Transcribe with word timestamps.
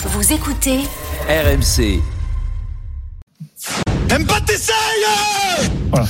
Vous 0.00 0.32
écoutez 0.32 0.78
RMC. 1.28 2.00
Mbappé 4.08 4.52
Voilà. 5.90 6.06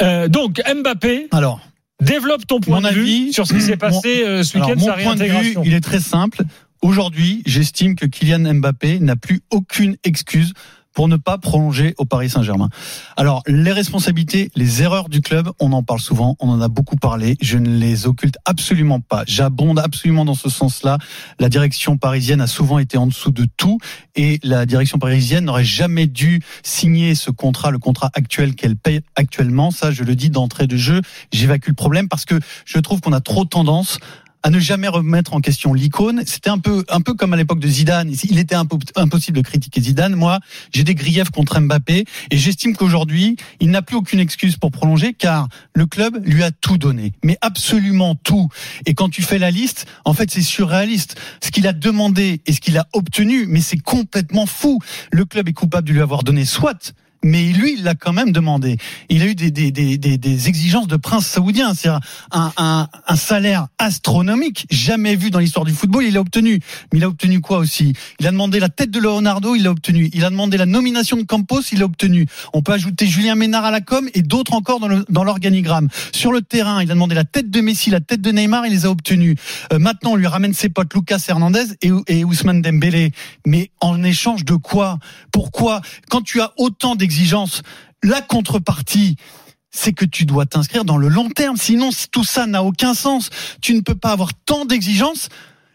Euh, 0.00 0.28
donc 0.28 0.62
Mbappé, 0.66 1.28
Alors, 1.30 1.60
développe 2.00 2.46
ton 2.46 2.60
point 2.60 2.80
Mon 2.80 2.88
de 2.88 2.94
vue 2.94 3.02
avis, 3.02 3.32
sur 3.34 3.46
ce 3.46 3.52
qui 3.52 3.60
s'est 3.60 3.76
passé 3.76 4.22
euh, 4.24 4.42
ce 4.42 4.56
alors, 4.56 4.70
week-end, 4.70 4.80
mon 4.80 4.86
sa 4.86 4.92
point 4.94 5.14
de 5.14 5.24
vue, 5.24 5.30
réintégration. 5.30 5.62
il 5.62 5.74
est 5.74 5.82
très 5.82 6.00
simple. 6.00 6.40
Aujourd'hui, 6.80 7.42
j'estime 7.44 7.96
que 7.96 8.06
Kylian 8.06 8.54
Mbappé 8.54 8.98
n'a 9.00 9.16
plus 9.16 9.42
aucune 9.50 9.98
excuse 10.04 10.54
pour 10.98 11.06
ne 11.06 11.14
pas 11.14 11.38
prolonger 11.38 11.94
au 11.98 12.06
Paris 12.06 12.28
Saint-Germain. 12.28 12.70
Alors, 13.16 13.44
les 13.46 13.70
responsabilités, 13.70 14.50
les 14.56 14.82
erreurs 14.82 15.08
du 15.08 15.20
club, 15.20 15.48
on 15.60 15.70
en 15.72 15.84
parle 15.84 16.00
souvent, 16.00 16.34
on 16.40 16.48
en 16.48 16.60
a 16.60 16.66
beaucoup 16.66 16.96
parlé, 16.96 17.36
je 17.40 17.56
ne 17.56 17.78
les 17.78 18.08
occulte 18.08 18.36
absolument 18.44 18.98
pas. 18.98 19.22
J'abonde 19.24 19.78
absolument 19.78 20.24
dans 20.24 20.34
ce 20.34 20.50
sens-là. 20.50 20.98
La 21.38 21.48
direction 21.48 21.98
parisienne 21.98 22.40
a 22.40 22.48
souvent 22.48 22.80
été 22.80 22.98
en 22.98 23.06
dessous 23.06 23.30
de 23.30 23.46
tout 23.56 23.78
et 24.16 24.40
la 24.42 24.66
direction 24.66 24.98
parisienne 24.98 25.44
n'aurait 25.44 25.62
jamais 25.62 26.08
dû 26.08 26.42
signer 26.64 27.14
ce 27.14 27.30
contrat, 27.30 27.70
le 27.70 27.78
contrat 27.78 28.10
actuel 28.14 28.56
qu'elle 28.56 28.74
paye 28.74 29.00
actuellement. 29.14 29.70
Ça, 29.70 29.92
je 29.92 30.02
le 30.02 30.16
dis 30.16 30.30
d'entrée 30.30 30.66
de 30.66 30.76
jeu, 30.76 31.00
j'évacue 31.30 31.68
le 31.68 31.74
problème 31.74 32.08
parce 32.08 32.24
que 32.24 32.40
je 32.64 32.78
trouve 32.80 33.00
qu'on 33.00 33.12
a 33.12 33.20
trop 33.20 33.44
tendance 33.44 34.00
à 34.42 34.50
ne 34.50 34.58
jamais 34.58 34.88
remettre 34.88 35.34
en 35.34 35.40
question 35.40 35.74
l'icône. 35.74 36.22
C'était 36.26 36.50
un 36.50 36.58
peu, 36.58 36.84
un 36.88 37.00
peu 37.00 37.14
comme 37.14 37.32
à 37.32 37.36
l'époque 37.36 37.60
de 37.60 37.68
Zidane. 37.68 38.12
Il 38.24 38.38
était 38.38 38.54
impossible 38.54 39.36
de 39.36 39.42
critiquer 39.42 39.80
Zidane. 39.80 40.14
Moi, 40.14 40.38
j'ai 40.72 40.84
des 40.84 40.94
griefs 40.94 41.30
contre 41.30 41.60
Mbappé 41.60 42.04
et 42.30 42.36
j'estime 42.36 42.76
qu'aujourd'hui, 42.76 43.36
il 43.60 43.70
n'a 43.70 43.82
plus 43.82 43.96
aucune 43.96 44.20
excuse 44.20 44.56
pour 44.56 44.70
prolonger 44.70 45.14
car 45.14 45.48
le 45.74 45.86
club 45.86 46.20
lui 46.24 46.42
a 46.42 46.50
tout 46.50 46.78
donné. 46.78 47.12
Mais 47.24 47.36
absolument 47.40 48.14
tout. 48.14 48.48
Et 48.86 48.94
quand 48.94 49.08
tu 49.08 49.22
fais 49.22 49.38
la 49.38 49.50
liste, 49.50 49.86
en 50.04 50.14
fait, 50.14 50.30
c'est 50.30 50.42
surréaliste. 50.42 51.16
Ce 51.42 51.50
qu'il 51.50 51.66
a 51.66 51.72
demandé 51.72 52.40
et 52.46 52.52
ce 52.52 52.60
qu'il 52.60 52.78
a 52.78 52.86
obtenu, 52.92 53.46
mais 53.46 53.60
c'est 53.60 53.78
complètement 53.78 54.46
fou. 54.46 54.78
Le 55.10 55.24
club 55.24 55.48
est 55.48 55.52
coupable 55.52 55.88
de 55.88 55.92
lui 55.92 56.00
avoir 56.00 56.22
donné 56.22 56.44
soit 56.44 56.94
mais 57.22 57.52
lui, 57.52 57.74
il 57.78 57.84
l'a 57.84 57.94
quand 57.94 58.12
même 58.12 58.32
demandé. 58.32 58.76
Il 59.08 59.22
a 59.22 59.26
eu 59.26 59.34
des, 59.34 59.50
des, 59.50 59.70
des, 59.70 59.98
des, 59.98 60.18
des 60.18 60.48
exigences 60.48 60.86
de 60.86 60.96
prince 60.96 61.26
saoudien, 61.26 61.74
c'est-à-dire 61.74 62.00
un, 62.30 62.52
un, 62.56 62.88
un 63.06 63.16
salaire 63.16 63.68
astronomique, 63.78 64.66
jamais 64.70 65.16
vu 65.16 65.30
dans 65.30 65.38
l'histoire 65.38 65.64
du 65.64 65.72
football. 65.72 66.04
Il 66.04 66.14
l'a 66.14 66.20
obtenu. 66.20 66.60
Mais 66.92 66.98
il 66.98 67.04
a 67.04 67.08
obtenu 67.08 67.40
quoi 67.40 67.58
aussi? 67.58 67.92
Il 68.20 68.26
a 68.26 68.30
demandé 68.30 68.60
la 68.60 68.68
tête 68.68 68.90
de 68.90 68.98
Leonardo, 69.00 69.54
il 69.54 69.62
l'a 69.64 69.70
obtenu. 69.70 70.10
Il 70.12 70.24
a 70.24 70.30
demandé 70.30 70.56
la 70.56 70.66
nomination 70.66 71.16
de 71.16 71.22
Campos, 71.22 71.62
il 71.72 71.80
l'a 71.80 71.84
obtenu. 71.84 72.26
On 72.52 72.62
peut 72.62 72.72
ajouter 72.72 73.06
Julien 73.06 73.34
Ménard 73.34 73.64
à 73.64 73.70
la 73.70 73.80
com 73.80 74.08
et 74.14 74.22
d'autres 74.22 74.52
encore 74.52 74.80
dans 74.80 74.88
le- 74.88 75.04
dans 75.08 75.24
l'organigramme. 75.24 75.88
Sur 76.12 76.32
le 76.32 76.42
terrain, 76.42 76.82
il 76.82 76.90
a 76.90 76.94
demandé 76.94 77.14
la 77.14 77.24
tête 77.24 77.50
de 77.50 77.60
Messi, 77.60 77.90
la 77.90 78.00
tête 78.00 78.20
de 78.20 78.30
Neymar, 78.30 78.66
il 78.66 78.72
les 78.72 78.86
a 78.86 78.90
obtenus. 78.90 79.36
Euh, 79.72 79.78
maintenant, 79.78 80.12
on 80.12 80.16
lui 80.16 80.26
ramène 80.26 80.54
ses 80.54 80.68
potes 80.68 80.94
Lucas 80.94 81.22
Hernandez 81.28 81.64
et, 81.82 81.90
et 82.06 82.24
Ousmane 82.24 82.62
Dembélé. 82.62 83.12
Mais 83.46 83.70
en 83.80 84.02
échange 84.04 84.44
de 84.44 84.54
quoi? 84.54 84.98
Pourquoi? 85.32 85.80
Quand 86.08 86.22
tu 86.22 86.40
as 86.40 86.52
autant 86.56 86.94
la 88.02 88.20
contrepartie, 88.20 89.16
c'est 89.70 89.92
que 89.92 90.04
tu 90.04 90.24
dois 90.24 90.46
t'inscrire 90.46 90.84
dans 90.84 90.96
le 90.96 91.08
long 91.08 91.28
terme. 91.28 91.56
Sinon, 91.56 91.90
tout 92.10 92.24
ça 92.24 92.46
n'a 92.46 92.62
aucun 92.62 92.94
sens. 92.94 93.30
Tu 93.60 93.74
ne 93.74 93.80
peux 93.80 93.94
pas 93.94 94.10
avoir 94.10 94.32
tant 94.34 94.64
d'exigences 94.64 95.28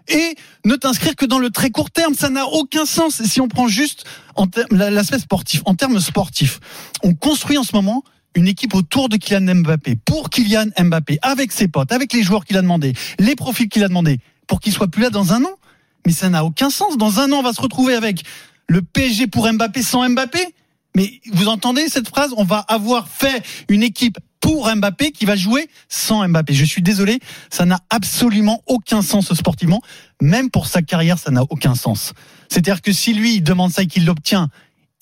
et 0.07 0.35
ne 0.65 0.75
t'inscrire 0.75 1.15
que 1.15 1.25
dans 1.25 1.39
le 1.39 1.49
très 1.49 1.69
court 1.69 1.91
terme. 1.91 2.13
Ça 2.15 2.29
n'a 2.29 2.45
aucun 2.45 2.85
sens. 2.85 3.21
Si 3.23 3.39
on 3.39 3.47
prend 3.47 3.67
juste 3.67 4.05
l'aspect 4.71 5.19
sportif, 5.19 5.61
en 5.65 5.75
termes 5.75 5.99
sportifs, 5.99 6.59
on 7.03 7.13
construit 7.13 7.57
en 7.57 7.63
ce 7.63 7.75
moment 7.75 8.03
une 8.35 8.47
équipe 8.47 8.73
autour 8.73 9.09
de 9.09 9.17
Kylian 9.17 9.55
Mbappé, 9.55 9.95
pour 9.95 10.31
Kylian 10.31 10.65
Mbappé, 10.79 11.19
avec 11.21 11.51
ses 11.51 11.67
potes, 11.67 11.91
avec 11.91 12.13
les 12.13 12.23
joueurs 12.23 12.45
qu'il 12.45 12.57
a 12.57 12.63
demandé, 12.63 12.93
les 13.19 13.35
profils 13.35 13.69
qu'il 13.69 13.83
a 13.83 13.87
demandé, 13.87 14.19
pour 14.47 14.59
qu'il 14.59 14.73
soit 14.73 14.87
plus 14.87 15.03
là 15.03 15.11
dans 15.11 15.33
un 15.33 15.43
an. 15.43 15.55
Mais 16.05 16.11
ça 16.11 16.29
n'a 16.29 16.43
aucun 16.43 16.71
sens. 16.71 16.97
Dans 16.97 17.19
un 17.19 17.31
an, 17.31 17.37
on 17.37 17.43
va 17.43 17.53
se 17.53 17.61
retrouver 17.61 17.93
avec 17.93 18.23
le 18.67 18.81
PSG 18.81 19.27
pour 19.27 19.51
Mbappé 19.51 19.83
sans 19.83 20.09
Mbappé. 20.09 20.39
Mais 20.95 21.21
vous 21.31 21.47
entendez 21.47 21.87
cette 21.89 22.07
phrase 22.07 22.33
On 22.37 22.43
va 22.43 22.59
avoir 22.59 23.07
fait 23.07 23.43
une 23.69 23.83
équipe 23.83 24.19
pour 24.39 24.69
Mbappé 24.75 25.11
qui 25.11 25.25
va 25.25 25.35
jouer 25.35 25.69
sans 25.87 26.27
Mbappé. 26.27 26.53
Je 26.53 26.65
suis 26.65 26.81
désolé, 26.81 27.19
ça 27.49 27.65
n'a 27.65 27.79
absolument 27.89 28.61
aucun 28.67 29.01
sens 29.01 29.33
sportivement. 29.33 29.81
Même 30.21 30.49
pour 30.49 30.67
sa 30.67 30.81
carrière, 30.81 31.17
ça 31.17 31.31
n'a 31.31 31.43
aucun 31.49 31.75
sens. 31.75 32.13
C'est-à-dire 32.49 32.81
que 32.81 32.91
si 32.91 33.13
lui 33.13 33.41
demande 33.41 33.71
ça 33.71 33.83
et 33.83 33.87
qu'il 33.87 34.05
l'obtient, 34.05 34.49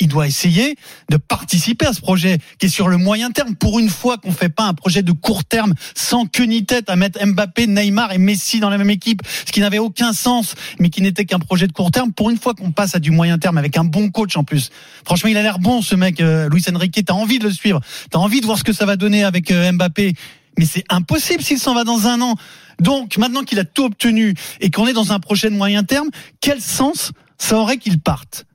il 0.02 0.08
doit 0.08 0.28
essayer 0.28 0.76
de 1.10 1.18
participer 1.18 1.86
à 1.86 1.94
ce 1.94 2.02
projet 2.02 2.40
qui 2.60 2.66
est 2.66 2.70
sur 2.70 2.90
le 2.90 2.98
moyen 2.98 3.30
terme. 3.30 3.56
Pour 3.56 3.80
une 3.80 3.90
fois 3.90 4.18
qu'on 4.18 4.32
fait 4.32 4.50
pas 4.50 4.64
un 4.64 4.74
projet 4.74 5.04
de 5.04 5.12
court 5.12 5.46
terme 5.46 5.74
sans 5.96 6.26
queue 6.26 6.46
ni 6.46 6.66
tête 6.66 6.90
à 6.90 6.96
mettre 6.96 7.24
Mbappé, 7.24 7.68
Neymar 7.68 8.12
et 8.12 8.18
Messi 8.18 8.60
dans 8.60 8.72
la 8.72 8.80
même 8.80 8.90
équipe, 8.90 9.22
ce 9.46 9.52
qui 9.52 9.60
n'avait 9.60 9.78
aucun 9.78 10.12
sens, 10.12 10.56
mais 10.80 10.90
qui 10.90 11.04
n'était 11.04 11.26
qu'un 11.26 11.40
projet 11.40 11.68
de 11.68 11.72
court 11.72 11.92
terme. 11.92 12.12
Pour 12.12 12.32
une 12.32 12.38
fois 12.38 12.56
qu'on 12.56 12.72
passe 12.72 12.96
à 12.96 13.00
du 13.00 13.12
moyen 13.12 13.38
terme 13.38 13.60
avec 13.60 13.78
un 13.78 13.84
bon 13.84 14.10
coach 14.10 14.36
en 14.36 14.44
plus. 14.44 14.72
Franchement, 15.06 15.30
il 15.30 15.38
a 15.38 15.44
l'air 15.44 15.60
bon 15.60 15.84
ce 15.84 15.96
mec, 15.96 16.20
euh, 16.20 16.50
Luis 16.50 16.66
Enrique. 16.74 17.00
T'as 17.06 17.14
envie 17.14 17.38
de 17.38 17.46
le 17.46 17.54
suivre. 17.54 17.80
T'as 18.10 18.20
envie 18.20 18.42
de 18.42 18.46
voir 18.48 18.58
ce 18.58 18.64
que 18.64 18.74
ça 18.74 18.88
va 18.88 18.96
donner 18.96 19.24
avec 19.24 19.52
euh, 19.52 19.72
Mbappé. 19.72 20.14
Mais 20.58 20.66
c'est 20.66 20.84
impossible 20.90 21.44
s'il 21.44 21.60
s'en 21.60 21.76
va 21.76 21.84
dans 21.84 22.08
un 22.08 22.20
an. 22.22 22.36
Donc 22.80 23.18
maintenant 23.18 23.44
qu'il 23.44 23.60
a 23.60 23.66
tout 23.66 23.86
obtenu 23.86 24.34
et 24.60 24.72
qu'on 24.72 24.88
est 24.88 24.94
dans 24.94 25.14
un 25.14 25.20
projet 25.20 25.52
de 25.52 25.56
moyen 25.56 25.84
terme, 25.84 26.10
quel 26.42 26.60
sens 26.60 27.12
ça 27.38 27.58
aurait 27.58 27.78
qu'il 27.78 28.00
parte? 28.00 28.46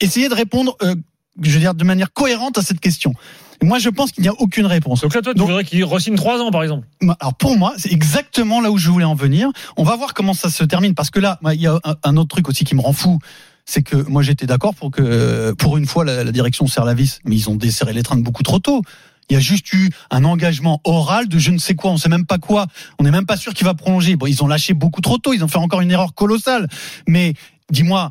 Essayez 0.00 0.28
de 0.28 0.34
répondre, 0.34 0.76
euh, 0.82 0.94
je 1.42 1.50
veux 1.52 1.60
dire, 1.60 1.74
de 1.74 1.84
manière 1.84 2.12
cohérente 2.12 2.58
à 2.58 2.62
cette 2.62 2.80
question. 2.80 3.14
Moi, 3.62 3.80
je 3.80 3.88
pense 3.88 4.12
qu'il 4.12 4.22
n'y 4.22 4.28
a 4.28 4.34
aucune 4.38 4.66
réponse. 4.66 5.00
Donc 5.00 5.14
là, 5.14 5.20
toi, 5.22 5.32
tu 5.34 5.38
Donc- 5.38 5.48
voudrais 5.48 5.64
qu'il 5.64 5.84
re-signe 5.84 6.14
3 6.14 6.40
ans, 6.40 6.50
par 6.52 6.62
exemple. 6.62 6.86
Alors 7.18 7.34
pour 7.34 7.56
moi, 7.58 7.74
c'est 7.76 7.90
exactement 7.92 8.60
là 8.60 8.70
où 8.70 8.78
je 8.78 8.88
voulais 8.88 9.04
en 9.04 9.16
venir. 9.16 9.50
On 9.76 9.82
va 9.82 9.96
voir 9.96 10.14
comment 10.14 10.32
ça 10.34 10.48
se 10.48 10.62
termine 10.62 10.94
parce 10.94 11.10
que 11.10 11.18
là, 11.18 11.40
il 11.52 11.60
y 11.60 11.66
a 11.66 11.78
un, 11.84 11.96
un 12.04 12.16
autre 12.16 12.28
truc 12.28 12.48
aussi 12.48 12.64
qui 12.64 12.76
me 12.76 12.80
rend 12.80 12.92
fou. 12.92 13.18
C'est 13.64 13.82
que 13.82 13.96
moi 13.96 14.22
j'étais 14.22 14.46
d'accord 14.46 14.74
pour 14.74 14.90
que 14.92 15.52
pour 15.58 15.76
une 15.76 15.84
fois 15.86 16.04
la, 16.04 16.24
la 16.24 16.32
direction 16.32 16.66
serre 16.68 16.84
la 16.86 16.94
vis, 16.94 17.18
mais 17.24 17.34
ils 17.36 17.50
ont 17.50 17.56
desserré 17.56 17.92
les 17.92 18.02
trains 18.02 18.16
beaucoup 18.16 18.42
trop 18.44 18.60
tôt. 18.60 18.80
Il 19.28 19.34
y 19.34 19.36
a 19.36 19.40
juste 19.40 19.70
eu 19.74 19.90
un 20.10 20.24
engagement 20.24 20.80
oral 20.84 21.28
de 21.28 21.38
je 21.38 21.50
ne 21.50 21.58
sais 21.58 21.74
quoi, 21.74 21.90
on 21.90 21.98
sait 21.98 22.08
même 22.08 22.24
pas 22.24 22.38
quoi, 22.38 22.66
on 22.98 23.04
n'est 23.04 23.10
même 23.10 23.26
pas 23.26 23.36
sûr 23.36 23.52
qu'il 23.52 23.66
va 23.66 23.74
prolonger. 23.74 24.16
Bon, 24.16 24.24
ils 24.26 24.42
ont 24.42 24.46
lâché 24.46 24.72
beaucoup 24.72 25.02
trop 25.02 25.18
tôt, 25.18 25.34
ils 25.34 25.44
ont 25.44 25.48
fait 25.48 25.58
encore 25.58 25.82
une 25.82 25.90
erreur 25.90 26.14
colossale. 26.14 26.66
Mais 27.06 27.34
dis-moi, 27.70 28.10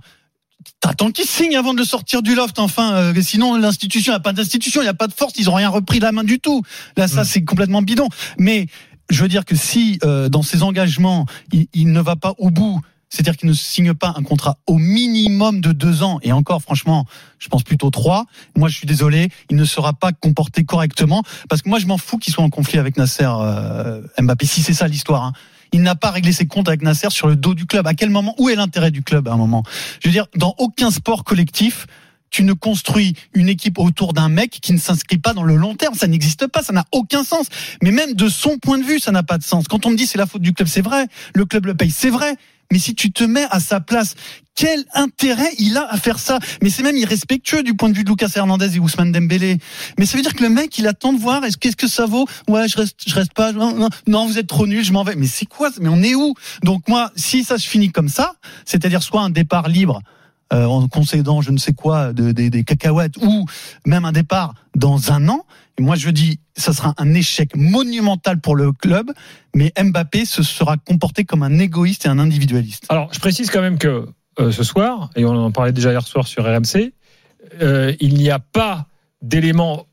t'attends 0.79 1.11
qu'ils 1.11 1.25
signent 1.25 1.57
avant 1.57 1.73
de 1.73 1.79
le 1.79 1.85
sortir 1.85 2.21
du 2.21 2.35
loft, 2.35 2.59
enfin. 2.59 2.93
euh, 2.93 3.21
sinon, 3.21 3.55
l'institution, 3.55 4.11
il 4.11 4.15
n'y 4.15 4.17
a 4.17 4.21
pas 4.21 4.33
d'institution, 4.33 4.81
il 4.81 4.85
n'y 4.85 4.89
a 4.89 4.93
pas 4.93 5.07
de 5.07 5.13
force, 5.13 5.33
ils 5.37 5.49
ont 5.49 5.53
rien 5.53 5.69
repris 5.69 5.99
de 5.99 6.03
la 6.03 6.11
main 6.11 6.23
du 6.23 6.39
tout. 6.39 6.63
Là, 6.95 7.07
ça, 7.07 7.23
c'est 7.23 7.43
complètement 7.43 7.81
bidon. 7.81 8.09
Mais 8.37 8.67
je 9.09 9.21
veux 9.21 9.29
dire 9.29 9.45
que 9.45 9.55
si 9.55 9.99
euh, 10.03 10.29
dans 10.29 10.41
ses 10.41 10.63
engagements, 10.63 11.25
il, 11.51 11.67
il 11.73 11.91
ne 11.91 12.01
va 12.01 12.15
pas 12.15 12.33
au 12.37 12.49
bout, 12.49 12.81
c'est-à-dire 13.09 13.37
qu'il 13.37 13.47
ne 13.47 13.53
signe 13.53 13.93
pas 13.93 14.13
un 14.17 14.23
contrat 14.23 14.57
au 14.67 14.77
minimum 14.77 15.61
de 15.61 15.71
deux 15.71 16.03
ans, 16.03 16.19
et 16.23 16.33
encore, 16.33 16.61
franchement, 16.61 17.05
je 17.39 17.47
pense 17.47 17.63
plutôt 17.63 17.89
trois. 17.89 18.25
Moi, 18.57 18.67
je 18.67 18.75
suis 18.75 18.87
désolé, 18.87 19.29
il 19.49 19.55
ne 19.55 19.63
sera 19.63 19.93
pas 19.93 20.11
comporté 20.11 20.65
correctement, 20.65 21.23
parce 21.47 21.61
que 21.61 21.69
moi, 21.69 21.79
je 21.79 21.85
m'en 21.85 21.97
fous 21.97 22.17
qu'il 22.17 22.33
soit 22.33 22.43
en 22.43 22.49
conflit 22.49 22.79
avec 22.79 22.97
Nasser 22.97 23.29
euh, 23.29 24.01
Mbappé, 24.19 24.45
si 24.45 24.61
c'est 24.61 24.73
ça 24.73 24.87
l'histoire. 24.87 25.23
Hein. 25.23 25.33
Il 25.71 25.81
n'a 25.81 25.95
pas 25.95 26.11
réglé 26.11 26.31
ses 26.31 26.47
comptes 26.47 26.67
avec 26.67 26.81
Nasser 26.81 27.09
sur 27.09 27.27
le 27.27 27.35
dos 27.35 27.53
du 27.53 27.65
club. 27.65 27.87
À 27.87 27.93
quel 27.93 28.09
moment 28.09 28.35
Où 28.37 28.49
est 28.49 28.55
l'intérêt 28.55 28.91
du 28.91 29.03
club 29.03 29.27
à 29.27 29.33
un 29.33 29.37
moment? 29.37 29.63
Je 30.01 30.07
veux 30.07 30.13
dire, 30.13 30.27
dans 30.35 30.55
aucun 30.57 30.91
sport 30.91 31.23
collectif, 31.23 31.87
tu 32.37 32.43
ne 32.43 32.53
construis 32.53 33.15
une 33.33 33.49
équipe 33.49 33.79
autour 33.79 34.13
d'un 34.13 34.29
mec 34.29 34.59
qui 34.61 34.71
ne 34.71 34.77
s'inscrit 34.77 35.17
pas 35.17 35.33
dans 35.33 35.41
le 35.41 35.55
long 35.55 35.73
terme. 35.73 35.95
Ça 35.95 36.05
n'existe 36.05 36.45
pas, 36.45 36.61
ça 36.61 36.71
n'a 36.71 36.85
aucun 36.91 37.23
sens. 37.23 37.47
Mais 37.81 37.89
même 37.89 38.13
de 38.13 38.29
son 38.29 38.59
point 38.59 38.77
de 38.77 38.83
vue, 38.83 38.99
ça 38.99 39.11
n'a 39.11 39.23
pas 39.23 39.39
de 39.39 39.43
sens. 39.43 39.67
Quand 39.67 39.87
on 39.87 39.89
me 39.89 39.95
dit 39.95 40.05
c'est 40.05 40.19
la 40.19 40.27
faute 40.27 40.43
du 40.43 40.53
club, 40.53 40.67
c'est 40.67 40.83
vrai. 40.83 41.07
Le 41.33 41.45
club 41.45 41.65
le 41.65 41.73
paye, 41.73 41.89
c'est 41.89 42.11
vrai. 42.11 42.35
Mais 42.71 42.77
si 42.77 42.93
tu 42.93 43.11
te 43.11 43.23
mets 43.23 43.47
à 43.49 43.59
sa 43.59 43.79
place, 43.79 44.13
quel 44.53 44.85
intérêt 44.93 45.49
il 45.57 45.77
a 45.77 45.91
à 45.91 45.97
faire 45.97 46.19
ça? 46.19 46.37
Mais 46.61 46.69
c'est 46.69 46.83
même 46.83 46.95
irrespectueux 46.95 47.63
du 47.63 47.73
point 47.73 47.89
de 47.89 47.95
vue 47.95 48.03
de 48.03 48.09
Lucas 48.09 48.29
Hernandez 48.35 48.75
et 48.75 48.79
Ousmane 48.79 49.11
Dembélé. 49.11 49.57
Mais 49.97 50.05
ça 50.05 50.15
veut 50.15 50.21
dire 50.21 50.35
que 50.35 50.43
le 50.43 50.49
mec, 50.49 50.77
il 50.77 50.85
attend 50.85 51.13
de 51.13 51.19
voir, 51.19 51.43
est-ce 51.43 51.57
qu'est-ce 51.57 51.75
que 51.75 51.87
ça 51.87 52.05
vaut? 52.05 52.27
Ouais, 52.47 52.67
je 52.67 52.77
reste, 52.77 52.99
je 53.07 53.15
reste 53.15 53.33
pas. 53.33 53.51
Non, 53.51 53.73
non, 53.73 53.89
non, 54.05 54.27
vous 54.27 54.37
êtes 54.37 54.47
trop 54.47 54.67
nul, 54.67 54.85
je 54.85 54.93
m'en 54.93 55.03
vais. 55.03 55.15
Mais 55.15 55.25
c'est 55.25 55.47
quoi? 55.47 55.71
Mais 55.81 55.89
on 55.89 56.03
est 56.03 56.13
où? 56.13 56.35
Donc 56.61 56.87
moi, 56.87 57.11
si 57.15 57.43
ça 57.43 57.57
se 57.57 57.67
finit 57.67 57.91
comme 57.91 58.09
ça, 58.09 58.33
c'est-à-dire 58.63 59.01
soit 59.01 59.21
un 59.21 59.31
départ 59.31 59.69
libre 59.69 60.03
euh, 60.53 60.65
en 60.65 60.87
concédant 60.87 61.41
je 61.41 61.51
ne 61.51 61.57
sais 61.57 61.73
quoi, 61.73 62.13
de- 62.13 62.31
des- 62.31 62.49
des 62.49 62.63
cacahuètes, 62.63 63.17
ou 63.17 63.45
même 63.85 64.05
un 64.05 64.11
départ 64.11 64.53
dans 64.75 65.11
un 65.11 65.27
an. 65.29 65.45
Et 65.79 65.83
moi, 65.83 65.95
je 65.95 66.09
dis, 66.09 66.39
ça 66.55 66.73
sera 66.73 66.93
un 66.97 67.13
échec 67.13 67.55
monumental 67.55 68.39
pour 68.41 68.55
le 68.55 68.71
club, 68.71 69.11
mais 69.55 69.71
Mbappé 69.79 70.25
se 70.25 70.41
sera 70.41 70.77
comporté 70.77 71.23
comme 71.23 71.43
un 71.43 71.59
égoïste 71.59 72.05
et 72.05 72.09
un 72.09 72.17
individualiste. 72.19 72.85
Alors, 72.89 73.13
je 73.13 73.19
précise 73.19 73.51
quand 73.51 73.61
même 73.61 73.77
que 73.77 74.07
euh, 74.39 74.51
ce 74.51 74.63
soir, 74.63 75.09
et 75.15 75.23
on 75.25 75.29
en 75.35 75.51
parlait 75.51 75.71
déjà 75.73 75.91
hier 75.91 76.05
soir 76.07 76.27
sur 76.27 76.43
RMC, 76.45 76.93
euh, 77.61 77.93
il 77.99 78.15
n'y 78.15 78.29
a 78.31 78.39
pas 78.39 78.87
d'éléments 79.21 79.85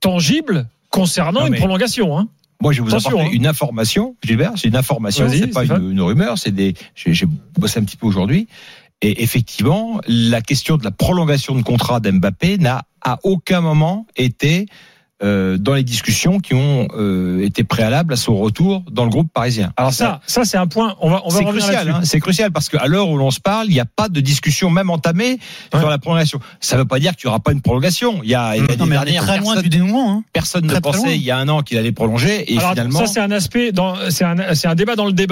tangibles 0.00 0.68
concernant 0.90 1.40
Non, 1.42 1.46
une 1.46 1.56
prolongation. 1.56 2.18
Hein. 2.18 2.28
Moi, 2.62 2.72
je 2.72 2.78
vais 2.78 2.88
vous 2.88 2.90
Attention, 2.94 3.10
apporter 3.10 3.28
hein. 3.28 3.32
une 3.36 3.46
information, 3.46 4.16
Gilbert. 4.22 4.52
C'est 4.56 4.68
une 4.68 4.76
information, 4.76 5.28
c'est 5.30 5.46
pas 5.48 5.64
une, 5.64 5.92
une 5.92 6.00
rumeur. 6.00 6.38
C'est 6.38 6.50
des. 6.50 6.74
J'ai 6.94 7.26
bossé 7.58 7.80
un 7.80 7.84
petit 7.84 7.96
peu 7.96 8.06
aujourd'hui. 8.06 8.48
Et 9.02 9.22
effectivement, 9.22 10.00
la 10.06 10.40
question 10.42 10.76
de 10.76 10.84
la 10.84 10.90
prolongation 10.90 11.54
de 11.54 11.62
contrat 11.62 12.00
d'Mbappé 12.00 12.58
n'a 12.58 12.82
à 13.02 13.18
aucun 13.22 13.60
moment 13.62 14.06
été 14.16 14.66
euh, 15.22 15.58
dans 15.58 15.74
les 15.74 15.82
discussions 15.82 16.38
qui 16.40 16.54
ont 16.54 16.88
euh, 16.96 17.44
été 17.44 17.62
préalables 17.62 18.14
à 18.14 18.16
son 18.16 18.38
retour 18.38 18.82
dans 18.90 19.04
le 19.04 19.10
groupe 19.10 19.30
parisien. 19.30 19.70
Alors 19.76 19.92
ça, 19.92 20.22
ça 20.26 20.46
c'est 20.46 20.56
un 20.56 20.66
point. 20.66 20.96
On 20.98 21.10
va, 21.10 21.20
on 21.26 21.28
va 21.28 21.38
c'est 21.40 21.44
crucial, 21.44 21.90
hein, 21.90 22.00
c'est 22.04 22.20
crucial 22.20 22.50
parce 22.52 22.70
qu'à 22.70 22.86
l'heure 22.86 23.06
où 23.10 23.18
l'on 23.18 23.30
se 23.30 23.38
parle, 23.38 23.66
il 23.68 23.74
n'y 23.74 23.80
a 23.80 23.84
pas 23.84 24.08
de 24.08 24.18
discussion 24.22 24.70
même 24.70 24.88
entamée 24.88 25.38
Ouais. 25.74 25.78
sur 25.80 25.90
la 25.90 25.98
prolongation. 25.98 26.40
Ça 26.60 26.76
ne 26.76 26.80
veut 26.80 26.86
pas 26.88 26.98
dire 26.98 27.14
qu'il 27.16 27.26
n'y 27.26 27.32
aura 27.32 27.40
pas 27.40 27.52
une 27.52 27.60
prolongation. 27.60 28.20
Il 28.24 28.30
y 28.30 28.34
a, 28.34 28.56
il 28.56 28.62
y 28.64 28.72
a 28.72 28.76
Non, 28.76 28.86
mais 28.86 28.96
dernières, 28.96 29.22
très 29.24 29.36
loin 29.40 29.48
personne, 29.56 29.62
du 29.62 29.68
dénouement. 29.68 30.10
Hein. 30.10 30.24
personne 30.32 30.64
ne 30.64 30.70
Très, 30.70 30.80
très 30.80 30.90
pensait 30.90 31.16
il 31.16 31.22
y 31.22 31.30
a 31.30 31.36
un 31.36 31.48
an 31.50 31.60
qu'il 31.60 31.76
allait 31.76 31.92
prolonger 31.92 32.50
et 32.50 32.56
Alors 32.56 32.70
finalement. 32.70 33.00
ça 33.00 33.06
c'est 33.06 33.20
un 33.20 33.30
aspect, 33.30 33.72
dans- 33.72 33.96
c'est 34.08 34.24
un, 34.24 34.54
c'est 34.54 34.68
un 34.68 34.74
débat 34.74 34.96
dans 34.96 35.04
le 35.04 35.12
débat. 35.12 35.28